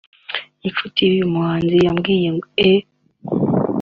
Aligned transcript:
Inshuti 0.67 0.99
y’uyu 1.03 1.27
muhanzi 1.33 1.75
yabwiye 1.85 2.29
E 2.69 2.71